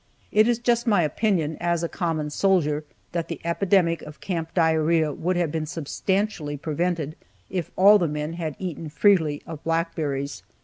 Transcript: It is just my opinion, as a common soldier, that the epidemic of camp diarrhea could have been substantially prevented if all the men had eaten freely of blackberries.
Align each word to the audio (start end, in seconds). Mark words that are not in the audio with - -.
It 0.31 0.47
is 0.47 0.57
just 0.57 0.87
my 0.87 1.03
opinion, 1.03 1.57
as 1.59 1.83
a 1.83 1.87
common 1.87 2.31
soldier, 2.31 2.83
that 3.11 3.27
the 3.27 3.39
epidemic 3.45 4.01
of 4.01 4.19
camp 4.19 4.51
diarrhea 4.55 5.13
could 5.15 5.35
have 5.37 5.51
been 5.51 5.67
substantially 5.67 6.57
prevented 6.57 7.15
if 7.51 7.69
all 7.75 7.99
the 7.99 8.07
men 8.07 8.33
had 8.33 8.55
eaten 8.57 8.89
freely 8.89 9.43
of 9.45 9.63
blackberries. 9.63 10.41